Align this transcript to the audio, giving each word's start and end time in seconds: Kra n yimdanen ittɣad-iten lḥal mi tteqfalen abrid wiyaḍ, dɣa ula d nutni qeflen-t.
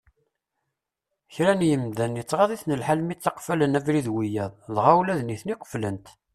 Kra 1.33 1.53
n 1.57 1.61
yimdanen 1.69 2.21
ittɣad-iten 2.21 2.77
lḥal 2.81 2.99
mi 3.03 3.15
tteqfalen 3.15 3.77
abrid 3.79 4.07
wiyaḍ, 4.13 4.53
dɣa 4.75 4.91
ula 4.99 5.19
d 5.19 5.21
nutni 5.23 5.55
qeflen-t. 5.61 6.07